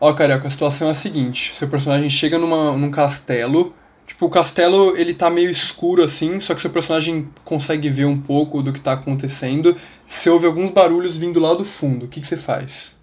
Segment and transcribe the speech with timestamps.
[0.00, 1.54] Ó, Carioca, a situação é a seguinte.
[1.54, 3.74] Seu personagem chega numa, num castelo.
[4.06, 8.18] Tipo, o castelo, ele tá meio escuro assim, só que seu personagem consegue ver um
[8.18, 9.76] pouco do que tá acontecendo.
[10.06, 12.06] Você ouve alguns barulhos vindo lá do fundo.
[12.06, 12.96] O que, que você faz?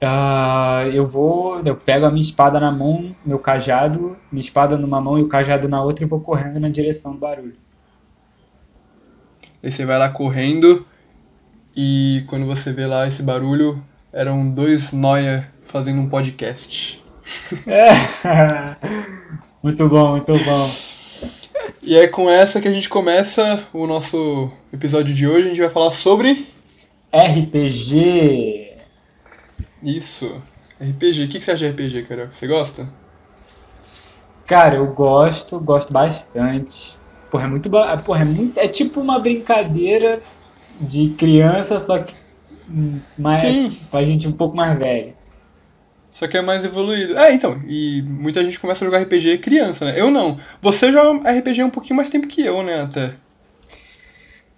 [0.00, 5.00] Ah, eu vou, eu pego a minha espada na mão, meu cajado, minha espada numa
[5.00, 7.54] mão e o cajado na outra e vou correndo na direção do barulho.
[9.62, 10.84] Aí você vai lá correndo
[11.76, 13.80] e quando você vê lá esse barulho,
[14.12, 17.02] eram dois noia fazendo um podcast.
[17.66, 18.76] É.
[19.62, 20.70] Muito bom, muito bom.
[21.80, 25.46] E é com essa que a gente começa o nosso episódio de hoje.
[25.46, 26.48] A gente vai falar sobre.
[27.14, 28.72] RPG.
[29.80, 30.42] Isso.
[30.80, 31.24] RPG.
[31.24, 32.34] O que você acha de RPG, Carioca?
[32.34, 32.88] Você gosta?
[34.46, 36.94] Cara, eu gosto, gosto bastante.
[37.30, 37.70] Porra, é muito.
[38.04, 38.58] Porra, é, muito...
[38.58, 40.20] é tipo uma brincadeira
[40.80, 42.21] de criança, só que.
[43.18, 43.40] Mais...
[43.40, 43.78] Sim.
[43.90, 45.14] Pra gente um pouco mais velho.
[46.10, 47.16] Só que é mais evoluído.
[47.16, 47.58] É, então.
[47.66, 49.94] E muita gente começa a jogar RPG criança, né?
[49.98, 50.38] Eu não.
[50.60, 52.82] Você joga RPG um pouquinho mais tempo que eu, né?
[52.82, 53.14] Até.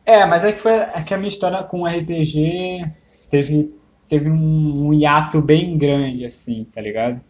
[0.04, 2.84] É, mas é que foi é que a minha história com RPG
[3.30, 3.72] teve,
[4.08, 7.20] teve um, um hiato bem grande, assim, tá ligado?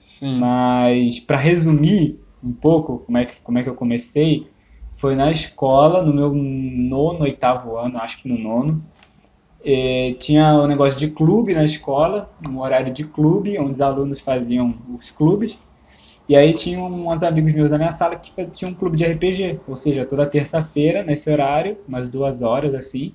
[0.00, 0.38] Sim.
[0.38, 4.48] Mas pra resumir um pouco como é que, como é que eu comecei,
[4.96, 8.84] foi na escola, no meu nono, oitavo ano, acho que no nono.
[9.64, 14.20] Eh, tinha o negócio de clube na escola, um horário de clube, onde os alunos
[14.20, 15.60] faziam os clubes.
[16.28, 19.60] E aí tinha uns amigos meus da minha sala que tinham um clube de RPG,
[19.66, 23.14] ou seja, toda terça-feira, nesse horário, umas duas horas assim,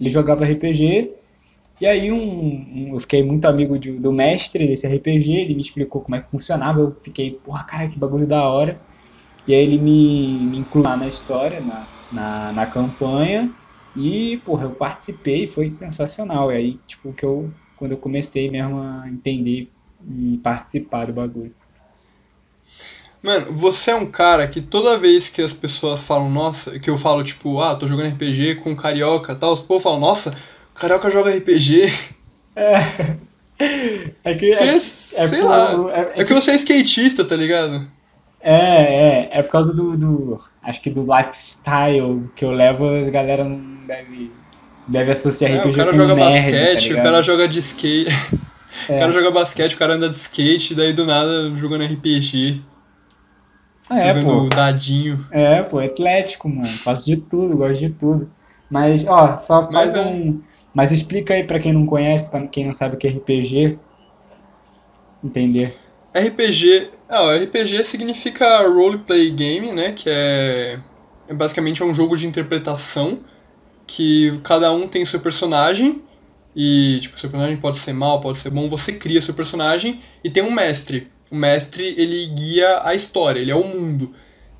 [0.00, 1.10] ele jogava RPG.
[1.80, 5.60] E aí um, um- eu fiquei muito amigo de- do mestre desse RPG, ele me
[5.60, 8.82] explicou como é que funcionava, eu fiquei, porra, cara, que bagulho da hora.
[9.46, 13.54] E aí ele me, me incluiu lá na história, na, na, na campanha,
[13.98, 16.52] e, porra, eu participei, foi sensacional.
[16.52, 19.70] E aí, tipo, que eu, quando eu comecei mesmo a entender
[20.06, 21.54] e participar do bagulho.
[23.22, 26.96] Mano, você é um cara que toda vez que as pessoas falam, nossa, que eu
[26.96, 30.30] falo, tipo, ah, tô jogando RPG com carioca e tal, os povos falam, nossa,
[30.74, 31.88] o carioca joga RPG.
[34.24, 34.64] É que, Porque,
[35.14, 35.72] é, sei por- lá.
[35.90, 37.90] é- é É que você é skatista, tá ligado?
[38.40, 43.08] É, é, é por causa do, do, acho que do lifestyle que eu levo, as
[43.08, 44.32] galera não deve,
[44.86, 47.02] deve associar É, RPG o cara joga nerd, tá basquete, o ligado?
[47.02, 48.10] cara joga de skate.
[48.10, 48.38] É.
[48.94, 52.62] O cara joga basquete, o cara anda de skate, daí do nada jogando RPG,
[53.90, 55.26] É, jogando pô, dadinho.
[55.30, 58.30] é, pô, atlético, mano, faço de tudo, gosto de tudo.
[58.70, 60.00] Mas, ó, só Mas faz é.
[60.00, 60.42] um,
[60.74, 63.78] mas explica aí pra quem não conhece, pra quem não sabe o que é RPG,
[65.22, 65.76] entender.
[66.14, 66.90] RPG.
[67.08, 69.92] Ah, o RPG significa roleplay game, né?
[69.92, 70.78] Que é,
[71.26, 73.20] é basicamente é um jogo de interpretação
[73.86, 76.02] que cada um tem seu personagem
[76.54, 78.68] e tipo seu personagem pode ser mal, pode ser bom.
[78.68, 81.08] Você cria seu personagem e tem um mestre.
[81.30, 84.14] O mestre ele guia a história, ele é o mundo.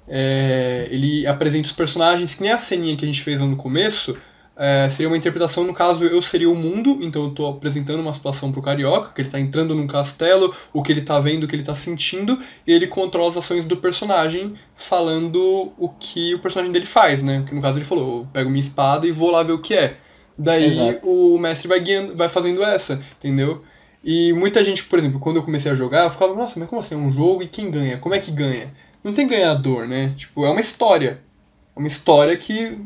[0.09, 3.57] É, ele apresenta os personagens que nem a ceninha que a gente fez lá no
[3.57, 4.17] começo.
[4.59, 8.13] É, seria uma interpretação, no caso, eu seria o mundo, então eu tô apresentando uma
[8.13, 11.49] situação pro carioca, que ele tá entrando num castelo, o que ele tá vendo, o
[11.49, 12.37] que ele tá sentindo,
[12.67, 17.45] e ele controla as ações do personagem, falando o que o personagem dele faz, né?
[17.49, 19.75] Que no caso ele falou, eu pego minha espada e vou lá ver o que
[19.75, 19.97] é.
[20.37, 21.09] Daí Exato.
[21.09, 23.63] o mestre vai guiando, vai fazendo essa, entendeu?
[24.03, 26.81] E muita gente, por exemplo, quando eu comecei a jogar, eu ficava, nossa, mas como
[26.81, 26.97] assim?
[26.97, 27.99] É um jogo e quem ganha?
[27.99, 28.73] Como é que ganha?
[29.05, 30.15] Não tem ganhador, né?
[30.17, 31.21] Tipo, é uma história.
[31.79, 32.77] Uma história que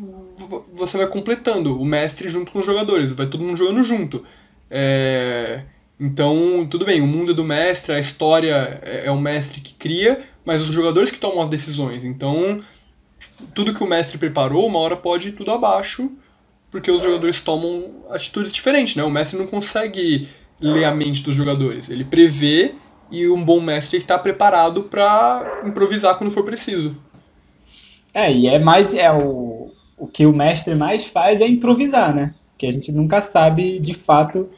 [0.75, 4.23] você vai completando, o mestre junto com os jogadores, vai todo mundo jogando junto.
[4.71, 5.63] É,
[6.01, 9.75] Então, tudo bem, o mundo é do mestre, a história é é o mestre que
[9.75, 12.05] cria, mas os jogadores que tomam as decisões.
[12.05, 12.59] Então,
[13.55, 16.11] tudo que o mestre preparou, uma hora pode ir tudo abaixo,
[16.71, 19.05] porque os jogadores tomam atitudes diferentes, né?
[19.05, 20.29] O mestre não consegue
[20.61, 22.75] ler a mente dos jogadores, ele prevê
[23.11, 26.97] e um bom mestre está preparado para improvisar quando for preciso.
[28.15, 32.35] É, e é mais, é o, o que o mestre mais faz é improvisar, né?
[32.59, 34.49] Que a gente nunca sabe de fato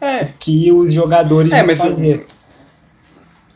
[0.00, 2.26] É, o que os jogadores É, vão fazer.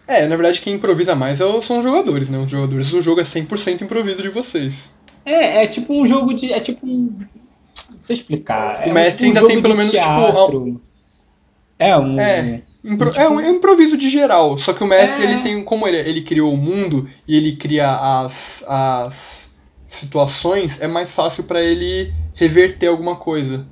[0.06, 2.38] É, na verdade quem improvisa mais é o- são os jogadores, né?
[2.38, 4.92] Os jogadores, o jogo é 100% improviso de vocês.
[5.24, 6.52] É, é tipo um jogo de.
[6.52, 7.12] É tipo um.
[7.18, 8.78] Não sei explicar.
[8.86, 10.80] O é mestre tipo um ainda tem pelo menos, tipo, teatro.
[11.78, 12.18] É, um.
[12.18, 12.62] É.
[12.82, 15.30] Impro- Tipo- É um é um improviso de geral, só que o mestre, É.
[15.30, 17.90] ele tem, como ele, ele criou o mundo e ele cria
[18.22, 19.47] as, as
[19.88, 23.66] situações, é mais fácil pra ele reverter alguma coisa,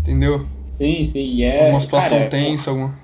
[0.00, 0.46] entendeu?
[0.68, 1.24] Sim, sim.
[1.24, 2.94] E é, alguma situação cara, é, tensa, alguma...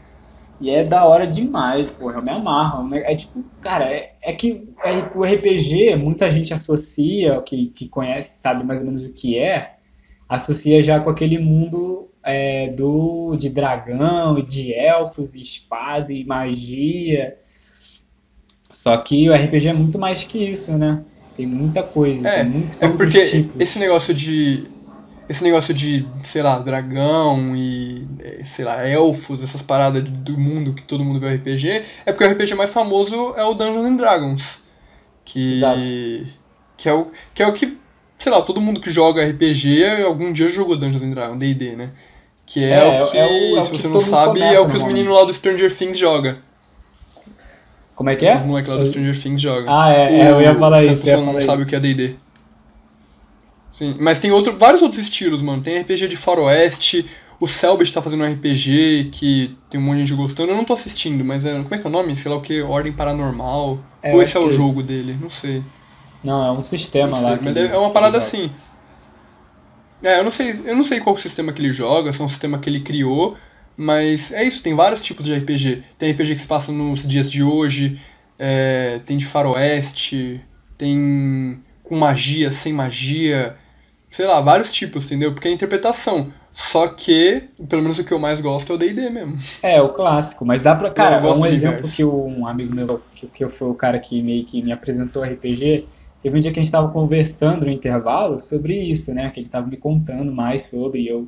[0.60, 2.14] E é da hora demais, porra.
[2.18, 2.94] Eu me amarro.
[2.94, 4.68] É tipo, cara, é, é que
[5.12, 9.74] o RPG, muita gente associa, que, que conhece, sabe mais ou menos o que é,
[10.28, 16.24] associa já com aquele mundo é, do de dragão e de elfos e espada e
[16.24, 17.36] magia.
[18.70, 21.02] Só que o RPG é muito mais que isso, né?
[21.36, 23.60] Tem muita coisa, É, tem muitos é porque tipos.
[23.60, 24.64] esse negócio de.
[25.28, 30.74] Esse negócio de, sei lá, dragão e, eh, sei lá, elfos, essas paradas do mundo
[30.74, 33.86] que todo mundo vê o RPG, é porque o RPG mais famoso é o Dungeons
[33.86, 34.60] and Dragons.
[35.24, 35.54] Que.
[35.54, 35.78] Exato.
[36.76, 37.78] Que é o que, é o que
[38.18, 41.90] sei lá, todo mundo que joga RPG algum dia jogou Dungeons and Dragons, D&D, né?
[42.44, 44.58] Que é, É, o que, é o- é o se que você não sabe, é
[44.60, 46.36] o que os meninos lá do Stranger Things jogam.
[47.94, 48.36] Como é que é?
[48.36, 49.72] Os moleques lá do Stranger Things jogam.
[49.72, 51.62] Ah, é, é, eu ia falar isso, pessoa não sabe isso.
[51.62, 52.16] o que é D&D.
[53.72, 55.62] Sim, mas tem outro, vários outros estilos, mano.
[55.62, 57.08] Tem RPG de faroeste,
[57.40, 60.52] o Selbit tá fazendo um RPG que tem um monte de gente gostando.
[60.52, 62.16] Eu não tô assistindo, mas é, como é que é o nome?
[62.16, 63.78] Sei lá o que, Ordem Paranormal.
[64.02, 64.82] É, Ou esse é o é jogo esse.
[64.82, 65.62] dele, não sei.
[66.22, 67.30] Não, é um sistema lá.
[67.30, 68.50] sei, que mas ele- é uma parada assim.
[70.04, 72.28] É, eu não sei, eu não sei qual sistema que ele joga, se é um
[72.28, 73.36] sistema que ele criou,
[73.76, 75.82] mas é isso, tem vários tipos de RPG.
[75.98, 78.00] Tem RPG que se passa nos dias de hoje,
[78.38, 80.40] é, tem de faroeste,
[80.76, 83.56] tem com magia, sem magia,
[84.10, 85.32] sei lá, vários tipos, entendeu?
[85.32, 86.32] Porque é interpretação.
[86.52, 89.36] Só que, pelo menos o que eu mais gosto é o D&D mesmo.
[89.62, 90.90] É, o clássico, mas dá pra.
[90.90, 94.44] Cara, gosto um exemplo que um amigo meu, que, que foi o cara que meio
[94.44, 95.86] que me apresentou RPG,
[96.20, 99.30] teve um dia que a gente tava conversando no intervalo sobre isso, né?
[99.30, 101.26] Que ele tava me contando mais sobre, e eu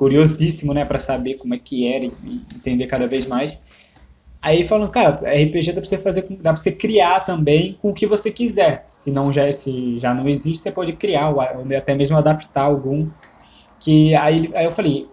[0.00, 2.12] curiosíssimo, né, pra saber como é que era e,
[2.56, 3.60] entender cada vez mais.
[4.40, 7.90] Aí ele falando, cara, RPG dá pra você fazer, dá pra você criar também com
[7.90, 8.86] o que você quiser.
[8.88, 13.10] Se não já, se já não existe, você pode criar, ou até mesmo adaptar algum.
[13.78, 15.06] Que aí, aí eu falei,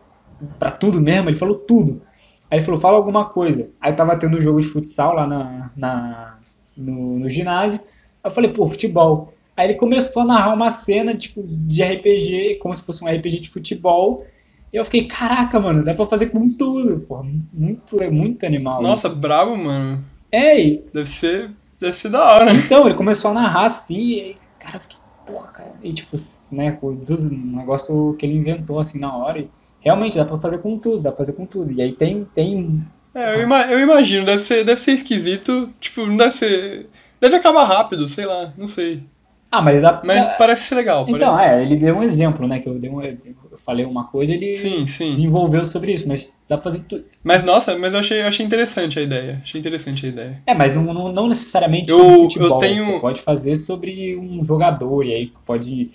[0.57, 1.29] pra tudo mesmo?
[1.29, 2.01] Ele falou tudo.
[2.49, 3.69] Aí ele falou, fala alguma coisa.
[3.81, 6.39] Aí tava tendo um jogo de futsal lá na, na-
[6.77, 7.81] no, no ginásio.
[8.23, 9.33] Aí eu falei, pô, futebol.
[9.57, 13.41] Aí ele começou a narrar uma cena tipo, de RPG, como se fosse um RPG
[13.41, 14.25] de futebol.
[14.71, 16.99] E eu fiquei, caraca, mano, dá pra fazer com tudo.
[17.07, 17.23] Pô,
[17.53, 18.81] muito, muito animal.
[18.81, 19.17] Nossa, isso.
[19.19, 20.03] brabo, mano.
[20.31, 22.51] É, e Deve ser, deve ser da hora.
[22.55, 25.71] então, ele começou a narrar assim, e aí, cara, eu fiquei, porra, cara.
[25.81, 26.15] E tipo,
[26.51, 29.39] né, com dos negócio que ele inventou assim na hora.
[29.39, 29.49] E
[29.79, 31.71] realmente dá pra fazer com tudo, dá pra fazer com tudo.
[31.71, 32.81] E aí tem, tem
[33.15, 36.87] É, eu, ima- eu imagino, deve ser, deve ser esquisito, tipo, não deve ser...
[37.19, 39.01] Deve acabar rápido, sei lá, não sei.
[39.49, 41.05] Ah, mas dá Mas parece ser legal.
[41.07, 41.55] Então, parece...
[41.55, 42.59] é, ele deu um exemplo, né?
[42.59, 45.11] Que eu, dei um, eu falei uma coisa ele Sim, sim.
[45.11, 47.05] desenvolveu sobre isso, mas dá pra fazer tudo.
[47.23, 49.39] Mas nossa, mas eu achei, eu achei interessante a ideia.
[49.41, 50.41] Achei interessante a ideia.
[50.45, 52.59] É, mas não, não, não necessariamente Eu- sobre eu futebol.
[52.59, 55.87] tenho- Você pode fazer sobre um jogador, e aí pode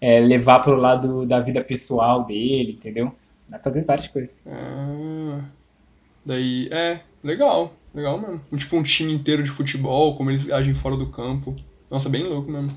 [0.00, 3.12] é, levar pro lado da vida pessoal dele, entendeu?
[3.48, 4.38] Dá pra fazer várias coisas.
[4.46, 5.40] Ah,
[6.24, 8.40] daí, é, legal, legal mesmo.
[8.56, 11.54] Tipo um time inteiro de futebol, como eles agem fora do campo.
[11.90, 12.70] Nossa, bem louco mesmo.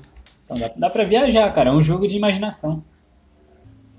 [0.44, 1.70] Então dá, dá pra viajar, cara.
[1.70, 2.84] É um jogo de imaginação.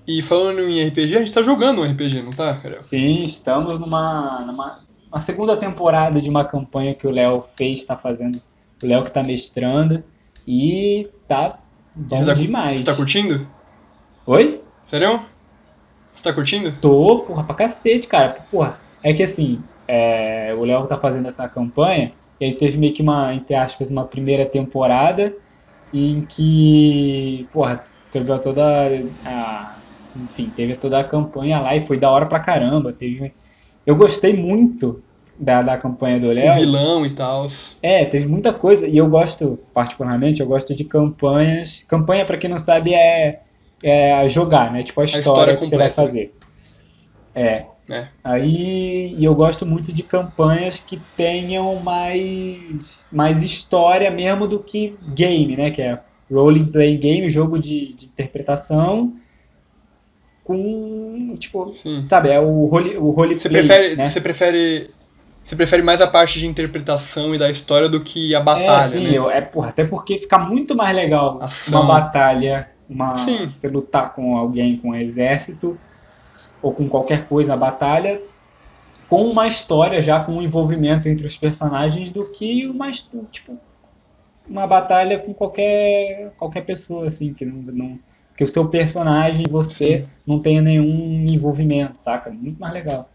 [0.08, 2.78] E falando em RPG, a gente tá jogando um RPG, não tá, cara?
[2.78, 4.78] Sim, estamos numa, numa
[5.12, 8.40] uma segunda temporada de uma campanha que o Léo fez, tá fazendo.
[8.84, 10.04] O Léo que tá mestrando.
[10.48, 11.58] E tá
[11.96, 12.80] bom Você tá, demais.
[12.80, 13.48] Você tá curtindo?
[14.28, 14.62] Oi?
[14.84, 15.26] Sério?
[16.12, 16.72] Você tá curtindo?
[16.80, 18.46] Tô, porra, pra cacete, cara.
[18.52, 22.94] Porra, é que assim, é, o Léo tá fazendo essa campanha, e aí teve meio
[22.94, 25.36] que uma, entre aspas, uma primeira temporada
[25.96, 28.64] em que, porra, teve toda
[29.26, 29.76] a.
[30.16, 32.92] Enfim, teve toda a campanha lá e foi da hora pra caramba.
[32.92, 33.34] Teve,
[33.86, 35.02] eu gostei muito
[35.40, 36.54] da, da campanha do Léo.
[36.54, 37.48] vilão e tal.
[37.82, 41.86] É, teve muita coisa e eu gosto, particularmente, eu gosto de campanhas.
[41.88, 43.42] Campanha, pra quem não sabe, é,
[43.84, 44.84] é jogar, né?
[44.84, 46.10] Tipo a história, história que você vai completa.
[46.10, 46.34] fazer.
[47.34, 47.66] É.
[47.90, 48.08] É.
[48.24, 54.98] Aí e eu gosto muito de campanhas que tenham mais, mais história mesmo do que
[55.14, 55.70] game, né?
[55.70, 56.00] Que é
[56.32, 59.14] role play game, jogo de, de interpretação
[60.44, 62.06] com, tipo, Sim.
[62.10, 64.06] sabe, é o role, o role Você play, prefere, né?
[64.06, 64.90] você prefere,
[65.44, 68.88] você prefere mais a parte de interpretação e da história do que a batalha, é,
[68.88, 69.18] sim, né?
[69.18, 71.82] eu- é, porra, até porque fica muito mais legal Ação.
[71.82, 73.50] uma batalha, uma, Sim.
[73.56, 75.78] você lutar com alguém, com um exército,
[76.66, 78.20] ou com qualquer coisa na batalha,
[79.08, 82.90] com uma história já, com um envolvimento entre os personagens, do que uma,
[83.32, 83.56] tipo,
[84.50, 88.00] uma batalha com qualquer, qualquer pessoa, assim, que não, não-
[88.36, 90.08] que o seu personagem, você, Sim.
[90.28, 92.32] não tenha nenhum envolvimento, saca?
[92.32, 93.08] Muito mais legal.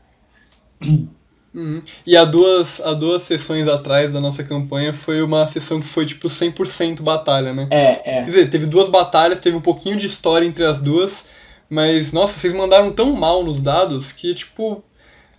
[1.52, 1.82] Uhum.
[2.06, 6.06] E há duas, há duas sessões atrás da nossa campanha foi uma sessão que foi
[6.06, 7.66] tipo 100% batalha, né?
[7.68, 8.20] É, é.
[8.20, 11.26] Quer dizer, teve duas batalhas, teve um pouquinho de história entre as duas,
[11.70, 14.84] mas nossa, vocês mandaram tão mal nos dados que tipo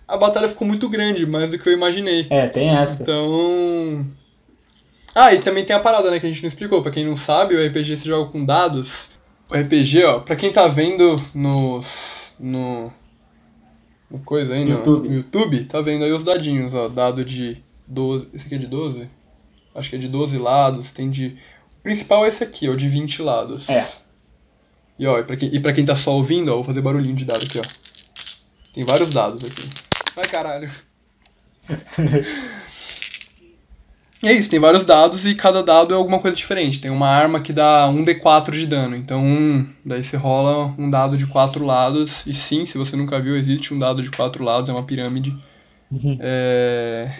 [0.08, 2.26] a batalha ficou muito grande, mais do que eu imaginei.
[2.28, 3.02] É, tem essa.
[3.02, 4.06] Então.
[5.14, 6.82] Ah, e também tem a parada, né, que a gente não explicou.
[6.82, 9.10] Pra quem não sabe, o RPG se joga com dados.
[9.50, 12.32] O RPG, ó, pra quem tá vendo nos.
[12.38, 12.92] no.
[14.10, 15.08] uma coisa aí YouTube.
[15.08, 18.66] no YouTube, tá vendo aí os dadinhos, ó, dado de 12, esse aqui é de
[18.66, 19.08] 12?
[19.74, 21.36] Acho que é de 12 lados, tem de...
[21.78, 23.68] O principal é esse aqui, ó, de 20 lados.
[23.68, 23.86] É.
[25.02, 27.16] E ó, e pra quem, e pra quem tá só ouvindo, ó, vou fazer barulhinho
[27.16, 27.62] de dado aqui, ó.
[28.72, 29.68] Tem vários dados aqui.
[30.16, 30.70] Ai, caralho.
[34.24, 36.80] É isso, tem vários dados e cada dado é alguma coisa diferente.
[36.80, 41.26] Tem uma arma que dá 1d4 de dano, então daí você rola um dado de
[41.26, 42.24] quatro lados.
[42.24, 45.36] E sim, se você nunca viu, existe um dado de quatro lados, é uma pirâmide.
[45.90, 46.16] Uhum.
[46.20, 47.12] É...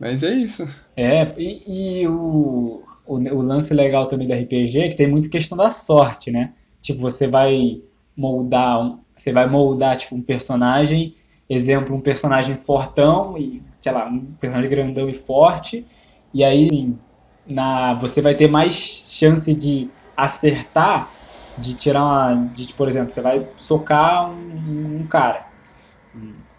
[0.00, 0.68] Mas é isso.
[0.96, 5.30] É, e, e o, o, o lance legal também do RPG é que tem muito
[5.30, 6.52] questão da sorte, né?
[6.80, 7.80] Tipo, você vai
[8.16, 11.14] moldar um, você vai moldar tipo um personagem,
[11.48, 15.86] exemplo, um personagem fortão e, sei lá, um personagem grandão e forte,
[16.34, 16.98] e aí assim,
[17.46, 21.10] na você vai ter mais chance de acertar,
[21.58, 25.46] de tirar uma, de, por exemplo, você vai socar um, um cara,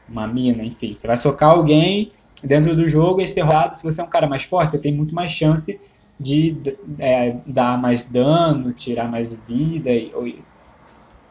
[0.08, 2.12] uma mina, enfim, você vai socar alguém
[2.44, 4.94] dentro do jogo e ser rodado, se você é um cara mais forte, você tem
[4.94, 5.80] muito mais chance
[6.20, 6.58] de
[7.00, 10.28] é, dar mais dano, tirar mais vida, e, ou,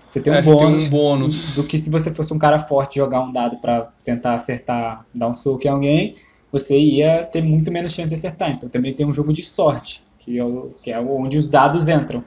[0.07, 1.57] você tem um, É, você tem um bônus, bônus.
[1.57, 5.29] do que se você fosse um cara forte jogar um dado pra tentar acertar, dar
[5.29, 6.15] um soco em alguém,
[6.53, 8.51] você ia ter muito menos chance de acertar.
[8.51, 11.89] Então também tem um jogo de sorte, que é, o, que é onde os dados
[11.89, 12.23] entram.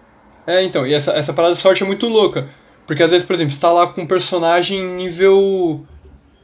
[0.46, 2.48] É, então, e essa, essa parada de sorte é muito louca.
[2.86, 5.86] Porque às vezes, por exemplo, você tá lá com um personagem nível.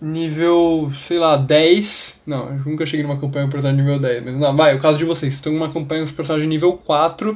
[0.01, 2.21] Nível, sei lá, 10.
[2.25, 4.75] Não, eu nunca cheguei numa campanha com um personagem nível 10, mas não, vai, é
[4.75, 5.33] o caso de vocês.
[5.33, 7.35] Estão numa campanha com um personagem nível 4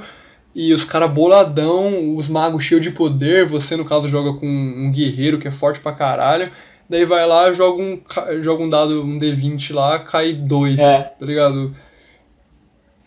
[0.56, 4.92] e os caras boladão, os magos cheios de poder, você no caso joga com um
[4.92, 6.51] guerreiro que é forte pra caralho.
[6.89, 8.01] Daí vai lá, joga um,
[8.42, 11.01] joga um dado, um D20 lá, cai 2, É.
[11.01, 11.74] tá ligado?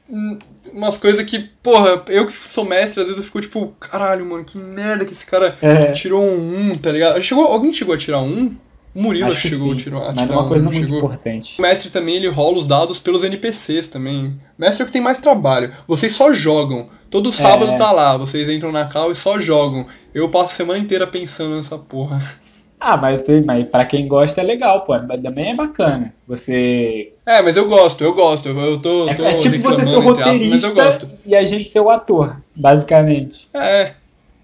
[0.09, 0.39] Hum,
[0.73, 4.45] Umas coisas que, porra, eu que sou mestre, às vezes eu fico tipo, caralho, mano,
[4.45, 5.91] que merda que esse cara É.
[5.91, 7.21] tirou um 1, tá ligado?
[7.21, 8.55] Chegou, alguém chegou a tirar um?
[8.95, 10.99] O Murilo Acho chegou a tirar, mas é uma coisa não muito chegou.
[10.99, 11.55] importante.
[11.59, 14.27] O mestre também, ele rola os dados pelos NPCs também.
[14.59, 15.73] O mestre é o que tem mais trabalho.
[15.89, 16.89] Vocês só jogam.
[17.11, 17.77] Todo sábado É.
[17.77, 19.87] tá lá, vocês entram na cal e só jogam.
[20.15, 22.21] Eu passo a semana inteira pensando nessa porra.
[22.85, 24.99] Ah, mas, mas pra quem gosta é legal, pô.
[25.07, 26.13] Mas Também é bacana.
[26.27, 27.13] Você.
[27.25, 28.49] É, mas eu gosto, eu gosto.
[28.49, 31.09] Eu, eu tô, É, tô é tipo você ser o aspas, roteirista gosto.
[31.25, 33.47] e a gente ser o ator, basicamente.
[33.55, 33.93] É.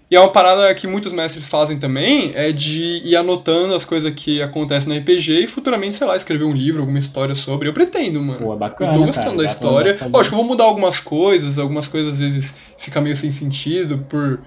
[0.09, 4.11] E é uma parada que muitos mestres fazem também, é de ir anotando as coisas
[4.15, 7.69] que acontecem no RPG e futuramente, sei lá, escrever um livro, alguma história sobre.
[7.69, 8.39] Eu pretendo, mano.
[8.39, 8.93] Pô, é bacana.
[8.93, 9.97] eu tô gostando cara, da história.
[10.09, 14.39] Lógico, eu vou mudar algumas coisas, algumas coisas às vezes fica meio sem sentido por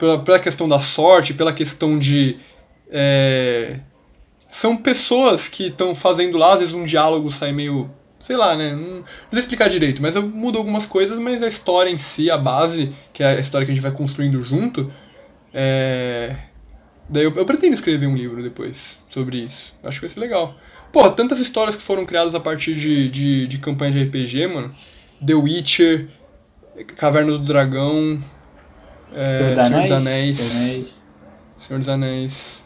[0.00, 2.38] pela, pela questão da sorte, pela questão de.
[2.90, 3.76] é,
[4.48, 7.90] são pessoas que estão fazendo lá, às vezes um diálogo sai meio.
[8.20, 8.72] Sei lá, né?
[8.72, 12.30] Não, não sei explicar direito, mas eu mudo algumas coisas, mas a história em si,
[12.30, 14.92] a base, que é a história que a gente vai construindo junto,
[15.52, 16.36] é.
[17.08, 19.74] Daí eu, eu pretendo escrever um livro depois sobre isso.
[19.82, 20.54] Acho que vai ser legal.
[20.92, 24.70] Porra, tantas histórias que foram criadas a partir de, de, de campanha de RPG, mano.
[25.24, 26.08] The Witcher,
[26.96, 28.22] Caverna do Dragão,
[29.14, 31.02] é, Senhor Senhor, dos Anéis.
[31.58, 32.64] Senhor dos Anéis.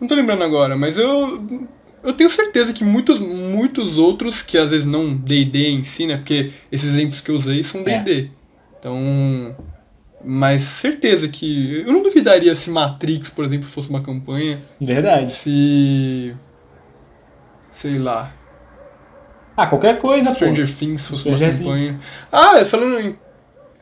[0.00, 1.66] Não tô lembrando agora, mas eu.
[2.04, 6.18] Eu tenho certeza que muitos, muitos outros, que às vezes não DD em si, né?
[6.18, 7.98] Porque esses exemplos que eu usei são É.
[7.98, 8.30] DD.
[8.78, 9.56] Então.
[10.22, 11.82] Mas certeza que.
[11.86, 14.60] Eu não duvidaria se Matrix, por exemplo, fosse uma campanha.
[14.80, 15.30] Verdade.
[15.32, 16.34] Se.
[17.70, 18.32] Sei lá.
[19.56, 20.74] Ah, qualquer coisa, Stranger pô.
[20.78, 22.00] Things fosse Stranger uma campanha.
[22.30, 23.16] Ah, falando em.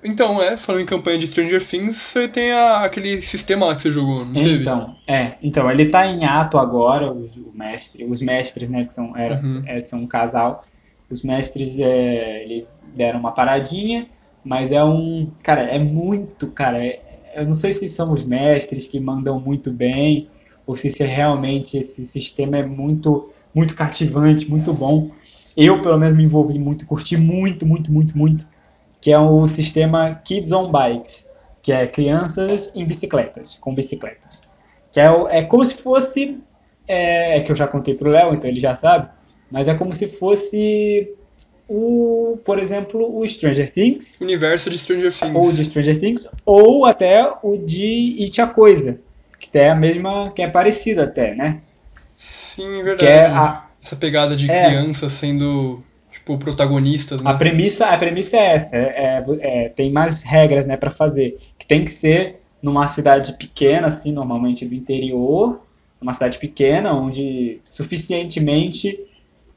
[0.04, 3.82] Então, é, falando em campanha de Stranger Things, você tem a- aquele sistema lá que
[3.82, 4.62] você jogou, não teve?
[4.62, 8.94] Então, é, então, ele tá em ato agora, os, o mestre, os mestres, né, que
[8.94, 9.62] são, era, Uhum.
[9.66, 10.62] é, são um casal,
[11.10, 14.08] os mestres, é, eles deram uma paradinha,
[14.42, 17.02] mas é um, cara, é muito, cara, é-
[17.36, 20.30] eu não sei se são os mestres que mandam muito bem,
[20.66, 25.10] ou se, se realmente esse sistema é muito, muito cativante, muito bom.
[25.56, 28.46] Eu, pelo menos, me envolvi muito, curti muito, muito, muito, muito,
[29.02, 31.28] que é o sistema Kids on Bikes,
[31.62, 34.40] que é crianças em bicicletas, com bicicletas.
[34.90, 36.38] Que é, o- é como se fosse,
[36.88, 39.08] é, é que eu já contei pro Léo, então ele já sabe,
[39.50, 41.12] mas é como se fosse
[41.68, 45.34] o, por exemplo, o Stranger Things, Universo de Stranger Things.
[45.34, 49.00] ou de Stranger Things, ou até o de It a Coisa,
[49.38, 51.60] que é a mesma, que é parecida até, né?
[52.14, 52.98] Sim, verdade.
[52.98, 54.66] Que é a, Essa pegada de É.
[54.66, 55.82] crianças sendo,
[56.22, 57.30] tipo, protagonistas, né?
[57.30, 61.36] A premissa, a premissa é essa, é, é- é- tem mais regras, né, para fazer,
[61.58, 65.60] que tem que ser numa cidade pequena, assim, normalmente do interior,
[66.00, 68.98] uma cidade pequena, onde suficientemente,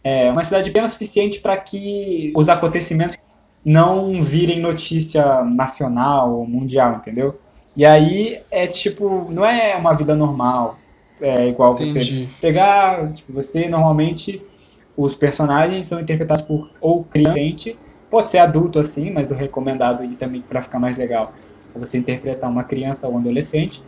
[0.03, 3.17] é, uma cidade pequena o suficiente para que os acontecimentos
[3.63, 7.39] não virem notícia nacional ou mundial, entendeu?
[7.75, 10.77] E aí é tipo, não é uma vida normal,
[11.19, 12.25] é igual Entendi.
[12.25, 14.41] você pegar, tipo, você normalmente
[14.97, 17.73] os personagens são interpretados por ou criança,
[18.09, 21.33] pode ser adulto assim, mas o recomendado e também para ficar mais legal
[21.75, 23.83] é você interpretar uma criança ou um adolescente.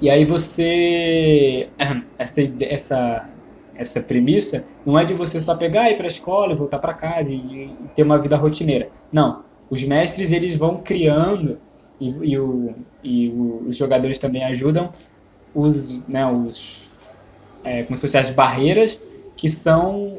[0.00, 1.68] E aí você
[2.18, 3.30] essa essa
[3.76, 6.78] essa premissa não é de você só pegar e ir para a escola e voltar
[6.78, 8.88] para casa e, e, ter uma vida rotineira.
[9.12, 11.58] Não, os mestres eles vão criando
[12.00, 13.28] e, e, o, e
[13.66, 14.92] os jogadores também ajudam
[15.54, 16.92] os, né, os
[17.64, 19.00] é, como se fossem as barreiras
[19.36, 20.18] que são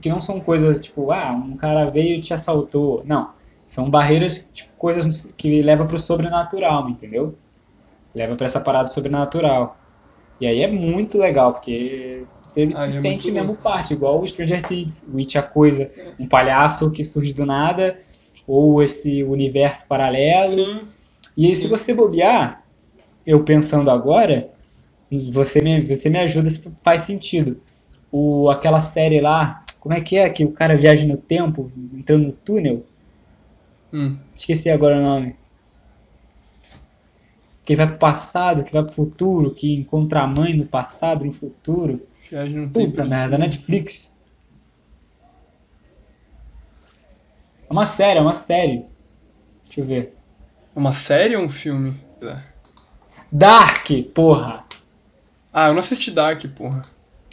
[0.00, 3.02] que não são coisas tipo ah um cara veio e te assaltou.
[3.04, 3.30] Não.
[3.66, 7.34] São barreiras tipo, coisas que leva para o sobrenatural entendeu?
[8.14, 9.76] Leva para essa parada sobrenatural.
[10.40, 14.26] E aí é muito legal porque você ah, se é sente mesmo parte igual o
[14.26, 17.98] Stranger Things Witch a coisa um palhaço que surge do nada
[18.46, 20.52] ou esse universo paralelo.
[20.52, 20.80] Sim.
[21.36, 22.64] e aí, se você bobear
[23.26, 24.50] eu pensando agora
[25.10, 27.60] você me, você me ajuda se faz sentido.
[28.10, 30.28] O, aquela série lá, como é que é?
[30.30, 32.84] Que o cara viaja no tempo, entrando no túnel?
[33.92, 34.16] Hum.
[34.34, 35.36] Esqueci agora o nome.
[37.64, 41.32] Que vai pro passado, que vai pro futuro, que encontra a mãe no passado, no
[41.32, 42.00] futuro.
[42.30, 43.08] Viagem no Puta tempo.
[43.08, 44.16] merda, Netflix.
[47.68, 48.84] É uma série, é uma série.
[49.64, 50.16] Deixa eu ver.
[50.74, 52.00] Uma série ou um filme?
[53.30, 54.64] Dark, porra.
[55.52, 56.82] Ah, eu não assisti Dark, porra.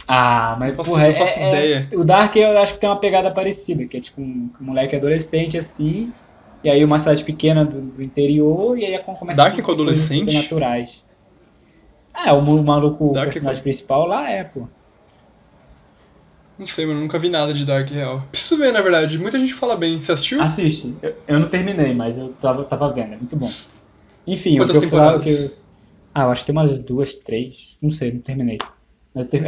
[0.08, 1.88] Ah, mas não faço, porra, não faço é, ideia.
[1.90, 4.64] É, o Dark eu acho que tem uma pegada parecida, que é tipo um, um
[4.64, 6.12] moleque adolescente assim,
[6.62, 10.34] e aí uma cidade pequena do, do interior, e aí começa Dark a com adolescente?
[10.34, 11.04] naturais.
[12.14, 13.64] É, o maluco, Dark o personagem com...
[13.64, 14.66] principal lá é, pô.
[16.58, 18.24] Não sei, mas nunca vi nada de Dark Real.
[18.30, 19.18] Preciso ver, na verdade.
[19.18, 20.00] Muita gente fala bem.
[20.00, 20.40] Você assistiu?
[20.40, 20.96] Assiste.
[21.02, 23.12] Eu, eu não terminei, mas eu tava, tava vendo.
[23.12, 23.50] É muito bom.
[24.26, 25.50] Enfim, Quantas o que eu falava que temporadas?
[25.52, 25.58] eu,
[26.14, 27.76] Ah, eu acho que tem umas duas, três.
[27.82, 28.56] Não sei, não terminei.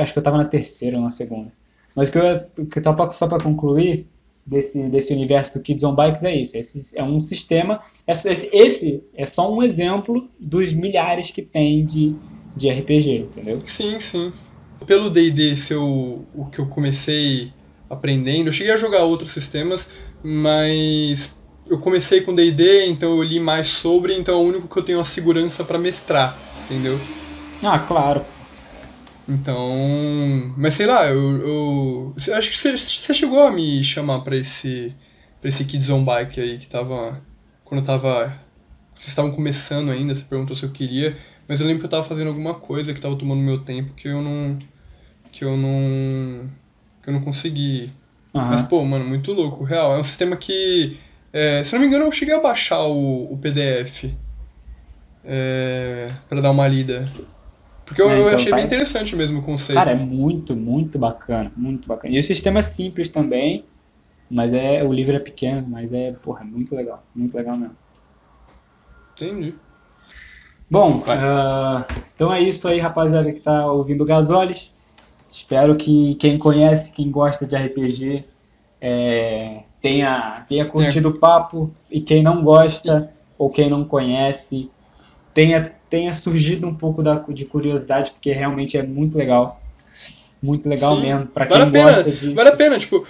[0.01, 1.53] Acho que eu tava na terceira ou na segunda.
[1.95, 4.07] Mas o que eu, que eu tava só pra concluir
[4.47, 6.57] desse, desse universo do Kids on Bikes é isso.
[6.57, 7.81] Esse é um sistema.
[8.07, 12.15] Esse, esse- esse é só um exemplo dos milhares que tem de,
[12.57, 13.61] de RPG, entendeu?
[13.67, 14.33] Sim, sim.
[14.87, 17.53] Pelo D&D ser o, o que eu comecei
[17.91, 19.89] aprendendo, eu cheguei a jogar outros sistemas,
[20.23, 21.31] mas
[21.69, 24.83] eu comecei com D&D, então eu li mais sobre, então é o único que eu
[24.83, 26.99] tenho a segurança pra mestrar, entendeu?
[27.65, 28.25] Ah, claro.
[29.29, 34.95] Então, mas sei lá, eu, eu acho que você, chegou a me chamar pra esse
[35.39, 37.23] para esse Kids on Bike aí que tava
[37.63, 38.33] quando eu tava
[38.95, 42.03] vocês estavam começando ainda, você perguntou se eu queria, mas eu lembro que eu tava
[42.03, 44.59] fazendo alguma coisa que tava tomando meu tempo que eu não
[45.31, 46.49] que eu não
[47.03, 47.93] que eu não consegui.
[48.35, 48.49] Aham.
[48.51, 50.99] Mas pô, mano, muito louco, real, é um sistema que
[51.33, 54.07] é, se não me engano eu cheguei a baixar o, o PDF
[55.23, 57.07] é, para dar uma lida.
[57.89, 59.79] Porque eu, É, eu então achei tá- bem interessante mesmo o conceito.
[59.79, 62.15] Cara, é muito, muito bacana, muito bacana.
[62.15, 63.65] E o sistema é simples também,
[64.31, 67.77] mas é o livro é pequeno, mas é, porra, muito legal, muito legal mesmo.
[69.17, 69.55] Entendi.
[70.71, 71.83] Bom, ah,
[72.15, 74.77] então é isso aí, rapaziada que tá ouvindo Gasoles.
[75.29, 78.25] Espero que quem conhece, quem gosta de RPG,
[78.81, 84.71] é, tenha, tenha curtido o papo e quem não gosta ou quem não conhece,
[85.33, 89.61] tenha, tenha surgido um pouco da, de curiosidade, porque realmente é muito legal.
[90.43, 91.03] Muito legal Sim.
[91.03, 92.35] mesmo, pra quem Vale a pena, gosta disso.
[92.35, 93.05] vale a pena, tipo,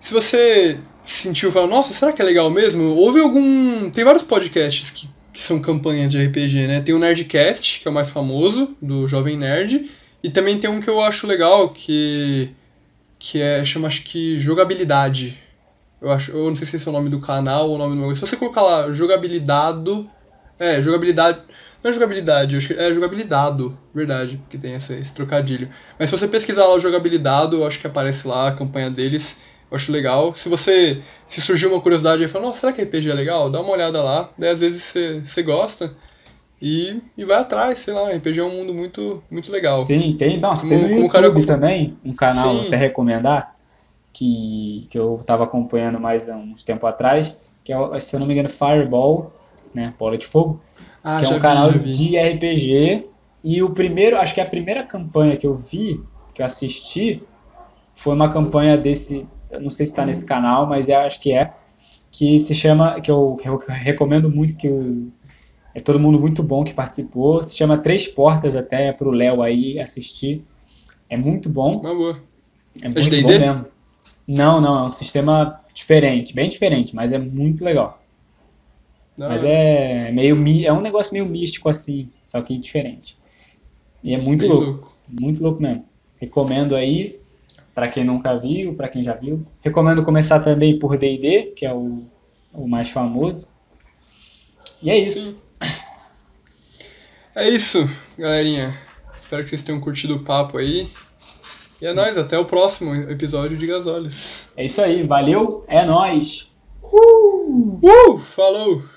[0.00, 2.94] se você sentiu, falou, nossa, será que é legal mesmo?
[2.94, 3.90] Houve algum.
[3.90, 6.80] Tem vários podcasts que, que são campanha de RPG, né?
[6.80, 9.90] Tem o Nerdcast, que é o mais famoso, do Jovem Nerd,
[10.22, 12.50] e também tem um que eu acho legal, que.
[13.18, 13.64] que é.
[13.64, 15.38] chama acho que jogabilidade.
[16.00, 17.94] Eu acho, eu não sei se esse é o nome do canal ou o nome
[17.94, 18.16] do negócio.
[18.16, 20.08] Se você colocar lá jogabilidado.
[20.58, 21.40] É, jogabilidade.
[21.82, 25.68] Não é jogabilidade, acho que é jogabilidado, verdade, porque tem essa, esse trocadilho.
[25.98, 29.38] Mas se você pesquisar lá o jogabilidado, eu acho que aparece lá a campanha deles.
[29.70, 30.34] Eu acho legal.
[30.34, 31.00] Se você.
[31.28, 33.50] Se surgiu uma curiosidade e fala, nossa, será que RPG é legal?
[33.50, 34.30] Dá uma olhada lá.
[34.38, 35.92] Daí às vezes você, você gosta.
[36.62, 39.82] E, e vai atrás, sei lá, RPG é um mundo muito, muito legal.
[39.82, 40.38] Sim, tem.
[40.38, 42.66] Nossa, Como- tem no YouTube cara que eu- também, um canal Sim.
[42.68, 43.54] até recomendar,
[44.12, 48.26] que, que eu tava acompanhando mais há uns tempo atrás, que é, se eu não
[48.26, 49.32] me engano, Fireball,
[49.74, 50.60] né, bola de fogo,
[51.08, 53.04] Ah, que é um vi, canal de RPG.
[53.44, 56.00] E o primeiro, acho que a primeira campanha que eu vi,
[56.34, 57.22] que eu assisti,
[57.94, 59.24] foi uma campanha desse,
[59.60, 61.52] não sei se está nesse canal, mas é, acho que é,
[62.10, 65.06] que se chama, que eu, que eu recomendo muito, que eu-
[65.74, 69.42] é todo mundo muito bom que participou, se chama Três Portas até, para o Léo
[69.42, 70.44] aí assistir.
[71.08, 72.20] É muito bom, Uma boa.
[72.82, 73.66] é muito bom mesmo.
[74.26, 78.00] Não, não, é um sistema diferente, bem diferente, mas é muito legal.
[79.16, 83.16] Da Mas é meio é um negócio meio místico assim, só que diferente.
[84.02, 85.84] E é muito Bem louco, muito louco mesmo.
[86.20, 87.18] Recomendo aí
[87.74, 89.44] pra quem nunca viu, pra quem já viu.
[89.60, 92.04] Recomendo começar também por D&D, que é o,
[92.52, 93.48] o mais famoso.
[94.82, 95.46] E é isso.
[97.34, 97.86] É isso,
[98.18, 98.74] galerinha.
[99.18, 100.88] Espero que vocês tenham curtido o papo aí.
[101.82, 104.48] E é nóis, até o próximo episódio de Gasólias.
[104.56, 106.56] É isso aí, valeu, é nóis.
[106.82, 107.78] Uh!
[107.82, 108.18] Uh!
[108.18, 108.95] Falou!